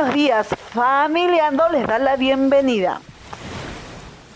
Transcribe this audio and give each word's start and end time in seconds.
buenos 0.00 0.14
días. 0.14 0.48
Familiando 0.72 1.68
les 1.68 1.86
da 1.86 1.98
la 1.98 2.16
bienvenida. 2.16 3.02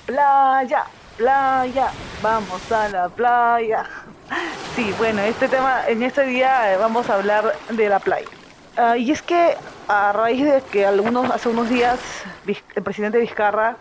Playa, 0.04 0.84
playa, 1.16 1.90
vamos 2.22 2.70
a 2.70 2.88
la 2.90 3.08
playa. 3.08 3.84
Sí, 4.76 4.94
bueno, 4.98 5.22
este 5.22 5.48
tema, 5.48 5.88
en 5.88 6.02
este 6.02 6.24
día 6.26 6.74
eh, 6.74 6.76
vamos 6.76 7.08
a 7.08 7.14
hablar 7.14 7.56
de 7.70 7.88
la 7.88 7.98
playa. 7.98 8.28
Ah, 8.76 8.98
y 8.98 9.10
es 9.10 9.22
que 9.22 9.56
a 9.88 10.12
raíz 10.12 10.44
de 10.44 10.60
que 10.70 10.84
algunos, 10.84 11.30
hace 11.30 11.48
unos 11.48 11.70
días 11.70 11.98
el 12.74 12.82
presidente 12.82 13.16
Vizcarra 13.16 13.76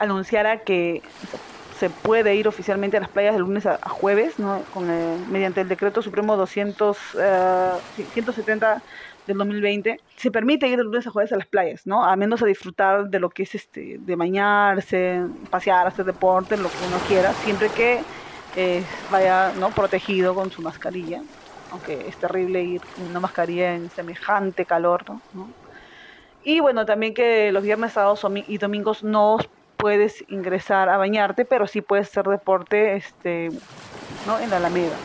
anunciara 0.00 0.58
que 0.58 1.02
se 1.78 1.88
puede 1.88 2.34
ir 2.34 2.48
oficialmente 2.48 2.96
a 2.96 3.00
las 3.00 3.10
playas 3.10 3.34
de 3.34 3.40
lunes 3.40 3.64
a, 3.64 3.78
jueves, 3.88 4.40
¿no? 4.40 4.62
Con, 4.74 4.88
mediante 5.30 5.60
el 5.60 5.68
decreto 5.68 6.02
supremo 6.02 6.36
200, 6.36 6.98
170 8.12 8.76
eh, 8.76 8.80
del 9.28 9.38
2020, 9.38 10.00
se 10.16 10.30
permite 10.30 10.66
ir 10.66 10.78
de 10.78 10.84
lunes 10.84 11.06
a 11.06 11.10
jueves 11.10 11.32
a 11.32 11.36
las 11.36 11.46
playas, 11.46 11.86
¿no? 11.86 12.04
A 12.04 12.16
menos 12.16 12.42
a 12.42 12.46
disfrutar 12.46 13.08
de 13.08 13.20
lo 13.20 13.30
que 13.30 13.44
es 13.44 13.54
este, 13.54 13.98
de 14.00 14.16
bañarse, 14.16 15.22
pasear, 15.50 15.86
hacer 15.86 16.04
deporte, 16.04 16.56
lo 16.56 16.68
que 16.68 16.86
uno 16.88 16.98
quiera, 17.06 17.32
siempre 17.32 17.68
que 17.68 18.00
eh, 18.56 18.82
vaya, 19.10 19.52
¿no? 19.58 19.70
Protegido 19.70 20.34
con 20.34 20.50
su 20.50 20.62
mascarilla, 20.62 21.22
aunque 21.70 22.08
es 22.08 22.16
terrible 22.16 22.62
ir 22.62 22.80
con 22.80 23.04
una 23.04 23.20
mascarilla 23.20 23.74
en 23.74 23.90
semejante 23.90 24.64
calor, 24.64 25.04
¿no? 25.06 25.48
Y 26.42 26.60
bueno, 26.60 26.86
también 26.86 27.14
que 27.14 27.52
los 27.52 27.62
viernes, 27.62 27.92
sábados 27.92 28.24
y 28.46 28.58
domingos 28.58 29.04
no 29.04 29.38
puedes 29.76 30.24
ingresar 30.28 30.88
a 30.88 30.96
bañarte, 30.96 31.44
pero 31.44 31.66
sí 31.66 31.80
puedes 31.80 32.08
hacer 32.08 32.26
deporte 32.26 32.96
este, 32.96 33.50
¿no? 34.26 34.38
en 34.38 34.50
la 34.50 34.56
Alameda. 34.56 34.96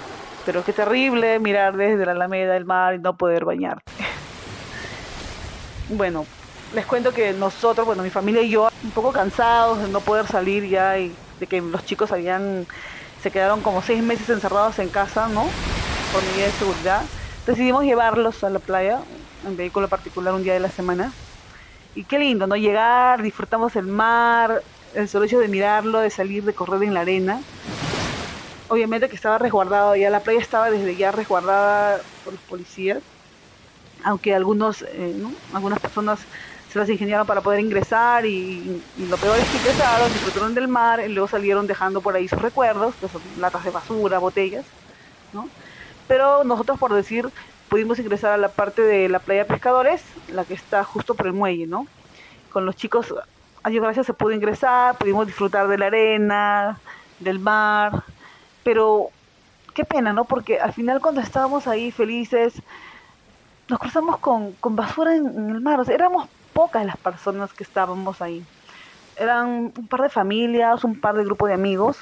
Pero 0.46 0.64
qué 0.64 0.74
terrible 0.74 1.40
mirar 1.40 1.78
desde 1.78 2.06
la 2.06 2.12
Alameda 2.12 2.58
el 2.58 2.66
mar 2.66 2.96
y 2.96 3.00
no 3.00 3.16
poder 3.16 3.46
bañarte. 3.46 3.92
Bueno, 5.90 6.26
les 6.74 6.86
cuento 6.86 7.14
que 7.14 7.34
nosotros, 7.34 7.86
bueno, 7.86 8.04
mi 8.04 8.10
familia 8.10 8.42
y 8.42 8.50
yo, 8.50 8.70
un 8.84 8.92
poco 8.92 9.12
cansados 9.12 9.80
de 9.80 9.88
no 9.88 10.00
poder 10.00 10.28
salir 10.28 10.68
ya 10.68 10.98
y 10.98 11.14
de 11.40 11.48
que 11.48 11.62
los 11.62 11.86
chicos 11.86 12.12
habían, 12.12 12.66
se 13.22 13.32
quedaron 13.32 13.62
como 13.62 13.82
seis 13.82 14.02
meses 14.02 14.30
encerrados 14.30 14.80
en 14.80 14.90
casa, 14.90 15.28
¿no? 15.28 15.46
Por 16.12 16.24
medida 16.24 16.46
de 16.46 16.52
seguridad. 16.54 17.02
Decidimos 17.46 17.84
llevarlos 17.84 18.44
a 18.44 18.50
la 18.50 18.60
playa 18.60 19.02
en 19.46 19.58
vehículo 19.58 19.88
particular 19.88 20.34
un 20.34 20.44
día 20.44 20.54
de 20.54 20.60
la 20.60 20.70
semana. 20.70 21.12
Y 21.96 22.06
qué 22.06 22.18
lindo, 22.18 22.48
¿no? 22.48 22.56
Llegar, 22.56 23.22
disfrutamos 23.22 23.76
el 23.76 23.86
mar, 23.86 24.64
el 24.96 25.08
solo 25.08 25.26
hecho 25.26 25.40
de 25.40 25.48
mirarlo, 25.48 26.00
de 26.00 26.10
salir, 26.10 26.44
de 26.44 26.54
correr 26.54 26.82
en 26.84 26.94
la 26.94 27.02
arena. 27.02 27.42
Obviamente 28.70 29.10
que 29.10 29.16
estaba 29.16 29.38
resguardado, 29.38 29.96
ya 29.96 30.10
la 30.10 30.22
playa 30.22 30.40
estaba 30.40 30.72
desde 30.72 30.96
ya 30.96 31.12
resguardada 31.12 32.00
por 32.24 32.34
los 32.34 32.42
policías 32.44 33.00
aunque 34.04 34.36
algunos, 34.36 34.82
eh, 34.84 35.16
algunas 35.54 35.80
personas 35.80 36.20
se 36.72 36.80
las 36.80 36.90
ingeniaron 36.90 37.28
para 37.28 37.42
poder 37.42 37.60
ingresar 37.60 38.26
y, 38.26 38.82
lo 38.98 39.18
peor 39.18 39.38
es 39.40 39.48
que 39.48 39.58
ingresaron, 39.58 40.12
disfrutaron 40.12 40.56
del 40.56 40.68
mar 40.68 41.02
y 41.06 41.10
luego 41.10 41.28
salieron 41.28 41.68
dejando 41.68 42.02
por 42.02 42.16
ahí 42.16 42.28
sus 42.28 42.42
recuerdos, 42.42 42.96
que 42.96 43.08
son 43.08 43.22
latas 43.38 43.64
de 43.64 43.70
basura, 43.70 44.18
botellas, 44.18 44.66
¿no? 45.34 45.48
Pero 46.08 46.44
nosotros, 46.44 46.80
por 46.80 46.92
decir, 46.94 47.30
pudimos 47.70 48.00
ingresar 48.00 48.34
a 48.34 48.38
la 48.38 48.50
parte 48.50 48.82
de 48.82 49.08
la 49.08 49.20
playa 49.20 49.46
Pescadores, 49.46 50.02
la 50.30 50.46
que 50.46 50.56
está 50.56 50.84
justo 50.84 51.14
por 51.14 51.28
el 51.28 51.34
muelle, 51.34 51.68
¿no? 51.68 51.86
Con 52.52 52.66
los 52.66 52.76
chicos, 52.76 53.14
a 53.62 53.70
Dios 53.70 53.84
gracias 53.84 54.08
se 54.08 54.14
pudo 54.14 54.32
ingresar, 54.32 54.98
pudimos 54.98 55.28
disfrutar 55.28 55.68
de 55.68 55.78
la 55.78 55.86
arena, 55.88 56.80
del 57.20 57.38
mar, 57.38 58.04
pero 58.64 59.10
qué 59.76 59.86
pena, 59.86 60.12
¿no? 60.12 60.26
Porque 60.26 60.60
al 60.60 60.74
final 60.74 61.02
cuando 61.02 61.22
estábamos 61.22 61.68
ahí 61.68 61.92
felices, 61.92 62.54
nos 63.70 63.80
cruzamos 63.80 64.18
con, 64.20 64.56
basura 64.62 65.16
en, 65.16 65.50
el 65.50 65.62
mar. 65.62 65.80
O 65.80 65.84
éramos 65.84 66.28
pocas 66.54 66.86
las 66.86 66.98
personas 66.98 67.54
que 67.54 67.64
estábamos 67.64 68.22
ahí. 68.22 68.46
Eran 69.16 69.72
un 69.78 69.88
par 69.88 70.02
de 70.02 70.10
familias, 70.10 70.84
un 70.84 71.00
par 71.00 71.16
de 71.16 71.24
grupos 71.24 71.48
de 71.50 71.56
amigos. 71.56 71.98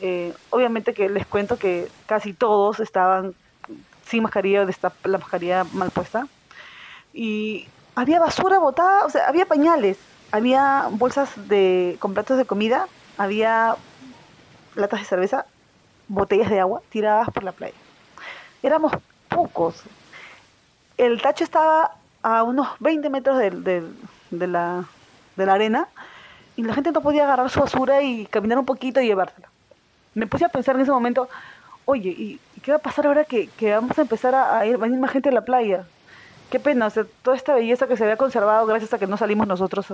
Eh, 0.00 0.34
obviamente 0.50 0.94
que 0.94 1.08
les 1.08 1.26
cuento 1.26 1.58
que 1.58 1.88
casi 2.06 2.32
todos 2.32 2.80
estaban 2.80 3.34
sin 4.06 4.22
mascarilla, 4.22 4.64
de 4.64 4.72
esta, 4.72 4.92
la 5.04 5.18
mascarilla 5.18 5.64
mal 5.72 5.90
puesta. 5.90 6.26
Y 7.12 7.68
había 7.94 8.20
basura 8.20 8.58
botada, 8.58 9.04
o 9.04 9.10
sea, 9.10 9.28
había 9.28 9.46
pañales, 9.46 9.98
había 10.32 10.88
bolsas 10.90 11.30
de, 11.48 11.96
con 12.00 12.14
platos 12.14 12.38
de 12.38 12.44
comida, 12.44 12.88
había 13.18 13.76
latas 14.74 15.00
de 15.00 15.06
cerveza, 15.06 15.46
botellas 16.08 16.50
de 16.50 16.60
agua 16.60 16.82
tiradas 16.88 17.28
por 17.30 17.44
la 17.44 17.52
playa. 17.52 17.74
Éramos 18.62 18.92
pocos, 19.28 19.82
el 21.00 21.22
tacho 21.22 21.44
estaba 21.44 21.92
a 22.22 22.42
unos 22.42 22.68
20 22.80 23.08
metros 23.08 23.38
de, 23.38 23.82
la, 24.46 24.84
arena 25.38 25.88
y 26.56 26.62
la 26.62 26.74
gente 26.74 26.92
no 26.92 27.00
podía 27.00 27.24
agarrar 27.24 27.48
su 27.48 27.60
basura 27.60 28.02
y 28.02 28.26
caminar 28.26 28.58
un 28.58 28.66
poquito 28.66 29.00
y 29.00 29.06
llevársela. 29.06 29.48
Me 30.14 30.26
puse 30.26 30.44
a 30.44 30.50
pensar 30.50 30.74
en 30.74 30.82
ese 30.82 30.90
momento, 30.90 31.28
oye, 31.86 32.10
¿y, 32.10 32.40
qué 32.62 32.72
va 32.72 32.76
a 32.76 32.82
pasar 32.82 33.06
ahora 33.06 33.24
que, 33.24 33.48
vamos 33.74 33.98
a 33.98 34.02
empezar 34.02 34.34
a, 34.34 34.66
ir, 34.66 34.76
venir 34.76 34.98
más 34.98 35.10
gente 35.10 35.30
a 35.30 35.32
la 35.32 35.40
playa? 35.40 35.84
Qué 36.50 36.60
pena, 36.60 36.86
o 36.86 36.90
sea, 36.90 37.04
toda 37.22 37.36
esta 37.36 37.54
belleza 37.54 37.86
que 37.86 37.96
se 37.96 38.02
había 38.02 38.16
conservado 38.16 38.66
gracias 38.66 38.92
a 38.92 38.98
que 38.98 39.06
no 39.06 39.16
salimos 39.16 39.46
nosotros. 39.46 39.86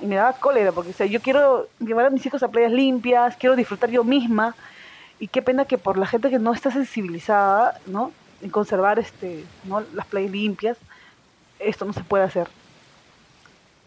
y 0.00 0.06
me 0.06 0.16
daba 0.16 0.32
cólera, 0.32 0.72
porque 0.72 0.90
o 0.90 0.94
sea, 0.94 1.06
yo 1.06 1.20
quiero 1.20 1.68
llevar 1.78 2.06
a 2.06 2.10
mis 2.10 2.26
hijos 2.26 2.42
a 2.42 2.48
playas 2.48 2.72
limpias, 2.72 3.36
quiero 3.36 3.54
disfrutar 3.54 3.90
yo 3.90 4.02
misma. 4.02 4.56
Y 5.20 5.28
qué 5.28 5.42
pena 5.42 5.66
que 5.66 5.76
por 5.76 5.98
la 5.98 6.06
gente 6.06 6.30
que 6.30 6.38
no 6.38 6.54
está 6.54 6.70
sensibilizada, 6.70 7.78
¿no? 7.86 8.10
En 8.42 8.50
conservar 8.50 8.98
este, 8.98 9.44
¿no? 9.64 9.82
las 9.94 10.06
playas 10.06 10.30
limpias, 10.30 10.76
esto 11.58 11.84
no 11.84 11.92
se 11.92 12.02
puede 12.04 12.24
hacer. 12.24 12.48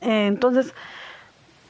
entonces, 0.02 0.74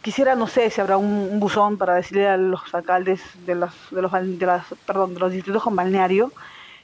quisiera, 0.02 0.36
no 0.36 0.48
sé, 0.48 0.70
si 0.70 0.82
habrá 0.82 0.98
un, 0.98 1.40
buzón 1.40 1.78
para 1.78 1.96
decirle 1.96 2.28
a 2.28 2.38
los 2.38 2.62
alcaldes 2.76 3.22
de 3.46 3.56
los, 3.56 3.74
de 3.90 4.02
los, 4.02 4.12
de 4.12 4.46
las, 4.46 4.66
perdón, 4.86 5.14
de 5.14 5.20
los 5.20 5.32
distritos 5.32 5.64
con 5.64 5.76
balneario, 5.76 6.32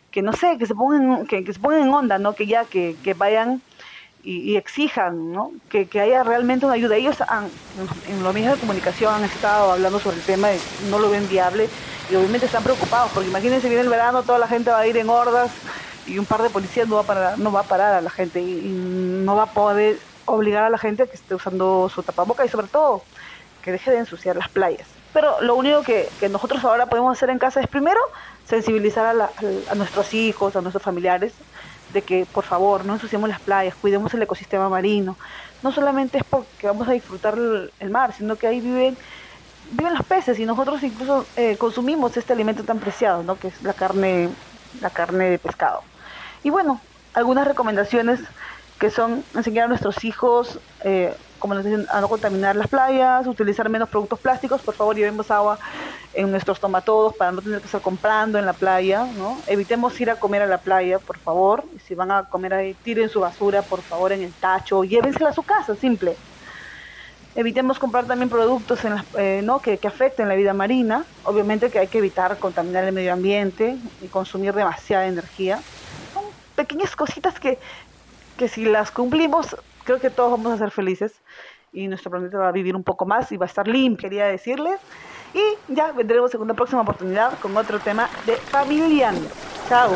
que 0.10 0.22
no 0.22 0.34
sé, 0.34 0.58
que 0.58 0.66
se 0.66 0.74
pongan, 0.74 1.28
que, 1.28 1.44
que 1.44 1.54
se 1.54 1.60
pongan 1.60 1.82
en 1.84 1.94
onda, 1.94 2.18
¿no? 2.18 2.34
Que 2.34 2.48
ya, 2.48 2.66
que, 2.66 2.96
que 3.04 3.14
vayan 3.14 3.62
y, 4.24 4.56
exijan, 4.56 5.32
¿no? 5.32 5.52
Que, 5.70 5.88
que, 5.88 6.00
haya 6.00 6.24
realmente 6.24 6.66
una 6.66 6.76
ayuda. 6.76 6.96
Ellos 6.96 7.22
han, 7.28 7.50
en 8.08 8.24
los 8.24 8.34
medios 8.34 8.54
de 8.54 8.60
comunicación 8.60 9.14
han 9.14 9.24
estado 9.24 9.72
hablando 9.74 10.00
sobre 10.00 10.18
el 10.18 10.24
tema 10.24 10.52
y 10.54 10.60
no 10.90 11.00
lo 11.00 11.10
ven 11.10 11.28
viable 11.30 11.70
y 12.10 12.16
obviamente 12.16 12.48
están 12.48 12.64
preocupados, 12.64 13.12
porque 13.14 13.30
imagínense, 13.30 13.68
viene 13.68 13.84
el 13.84 13.90
verano, 13.90 14.24
toda 14.24 14.40
la 14.40 14.48
gente 14.48 14.72
va 14.72 14.80
a 14.80 14.88
ir 14.88 14.98
en 14.98 15.10
hordas 15.10 15.52
y 16.10 16.20
un 16.20 16.26
par 16.26 16.42
de 16.42 16.50
policías 16.50 16.88
no 16.88 16.96
va 16.96 17.02
a 17.02 17.06
parar, 17.06 17.40
no 17.40 17.52
va 17.52 17.62
a, 17.62 17.64
parar 17.64 17.94
a 17.94 18.02
la 18.02 18.10
gente 18.10 18.42
y, 18.42 19.24
no 19.24 19.36
va 19.36 19.44
a 19.44 19.54
poder 19.54 19.98
obligar 20.26 20.64
a 20.64 20.70
la 20.70 20.78
gente 20.78 21.04
a 21.04 21.08
que 21.08 21.16
esté 21.16 21.36
usando 21.36 21.90
su 21.94 22.04
tapaboca 22.04 22.46
y 22.46 22.50
sobre 22.50 22.68
todo 22.68 23.04
que 23.62 23.72
deje 23.72 23.92
de 23.92 23.98
ensuciar 24.00 24.36
las 24.36 24.50
playas. 24.50 24.88
Pero 25.14 25.42
lo 25.42 25.56
único 25.56 25.82
que, 25.82 26.10
nosotros 26.30 26.64
ahora 26.64 26.88
podemos 26.88 27.16
hacer 27.16 27.30
en 27.30 27.40
casa 27.40 27.60
es 27.60 27.68
primero 27.68 28.00
sensibilizar 28.48 29.06
a, 29.06 29.30
a, 29.72 29.76
nuestros 29.76 30.14
hijos, 30.14 30.56
a 30.56 30.62
nuestros 30.62 30.84
familiares, 30.84 31.34
de 31.94 32.02
que 32.02 32.26
por 32.32 32.44
favor 32.44 32.86
no 32.86 32.94
ensuciemos 32.94 33.30
las 33.30 33.40
playas, 33.40 33.76
cuidemos 33.76 34.14
el 34.14 34.22
ecosistema 34.22 34.70
marino. 34.70 35.18
No 35.64 35.72
solamente 35.72 36.20
es 36.20 36.24
porque 36.24 36.68
vamos 36.68 36.88
a 36.88 36.92
disfrutar 36.92 37.36
el, 37.36 37.90
mar, 37.90 38.14
sino 38.14 38.36
que 38.36 38.48
ahí 38.48 38.62
viven 38.62 38.98
viven 39.72 39.94
los 39.94 40.04
peces 40.04 40.40
y 40.40 40.46
nosotros 40.46 40.82
incluso 40.82 41.28
eh, 41.36 41.56
consumimos 41.58 42.18
este 42.18 42.34
alimento 42.34 42.64
tan 42.64 42.80
preciado, 42.80 43.22
¿no? 43.22 43.38
Que 43.38 43.50
es 43.50 43.62
la 43.62 43.74
carne, 43.74 44.30
la 44.82 44.90
carne 44.90 45.30
de 45.30 45.38
pescado. 45.38 45.84
Y 46.44 46.50
bueno, 46.50 46.80
algunas 47.14 47.48
recomendaciones 47.48 48.20
que 48.80 48.90
son 48.90 49.24
enseñar 49.36 49.66
a 49.66 49.68
nuestros 49.68 50.04
hijos, 50.06 50.60
eh, 50.84 51.14
como 51.38 51.54
les 51.54 51.66
dicen, 51.66 51.86
a 51.92 52.00
no 52.02 52.08
contaminar 52.08 52.56
las 52.56 52.68
playas, 52.68 53.28
utilizar 53.28 53.70
menos 53.70 53.90
productos 53.90 54.20
plásticos, 54.20 54.62
por 54.62 54.74
favor 54.74 54.96
llevemos 54.96 55.30
agua 55.32 55.60
en 56.14 56.32
nuestros 56.32 56.60
tomatodos 56.60 57.16
para 57.16 57.32
no 57.32 57.42
tener 57.42 57.60
que 57.60 57.66
estar 57.66 57.82
comprando 57.82 58.40
en 58.40 58.46
la 58.46 58.54
playa, 58.54 59.06
¿no? 59.18 59.38
Evitemos 59.48 60.00
ir 60.00 60.10
a 60.10 60.16
comer 60.16 60.42
a 60.42 60.48
la 60.48 60.58
playa, 60.58 60.98
por 61.00 61.18
favor, 61.18 61.64
si 61.86 61.94
van 61.94 62.12
a 62.12 62.24
comer 62.24 62.54
ahí, 62.54 62.74
tiren 62.74 63.10
su 63.10 63.20
basura, 63.20 63.62
por 63.62 63.82
favor, 63.82 64.12
en 64.12 64.24
el 64.24 64.34
tacho, 64.34 64.84
llévensela 64.84 65.30
a 65.30 65.34
su 65.34 65.44
casa, 65.44 65.76
simple. 65.76 66.16
Evitemos 67.36 67.80
comprar 67.80 68.06
también 68.06 68.30
productos 68.30 68.84
en 68.86 68.96
eh, 69.18 69.42
¿no? 69.44 69.60
que, 69.60 69.78
que 69.78 69.88
afecten 69.88 70.28
la 70.28 70.36
vida 70.36 70.54
marina, 70.54 71.06
obviamente 71.24 71.70
que 71.70 71.80
hay 71.80 71.88
que 71.88 72.00
evitar 72.00 72.38
contaminar 72.38 72.86
el 72.86 72.92
medio 72.92 73.14
ambiente 73.14 73.78
y 74.02 74.08
consumir 74.08 74.54
demasiada 74.54 75.06
energía 75.06 75.60
pequeñas 76.60 76.94
cositas 76.94 77.40
que, 77.40 77.58
que 78.38 78.50
si 78.50 78.66
las 78.66 78.92
cumplimos, 78.92 79.56
creo 79.86 79.98
que 80.02 80.10
todos 80.10 80.32
vamos 80.32 80.52
a 80.52 80.58
ser 80.58 80.72
felices 80.72 81.14
y 81.72 81.88
nuestro 81.88 82.12
planeta 82.12 82.38
va 82.38 82.50
a 82.50 82.52
vivir 82.52 82.76
un 82.76 82.84
poco 82.84 83.06
más 83.06 83.32
y 83.32 83.38
va 83.38 83.46
a 83.46 83.48
estar 83.48 83.66
limpio, 83.66 84.10
quería 84.10 84.26
decirles. 84.26 84.78
Y 85.34 85.74
ya 85.74 85.94
vendremos 85.94 86.34
en 86.36 86.42
una 86.42 86.54
próxima 86.54 86.82
oportunidad 86.82 87.40
con 87.40 87.56
otro 87.56 87.80
tema 87.80 88.10
de 88.26 88.36
familia. 88.36 89.14
Chao. 89.70 89.92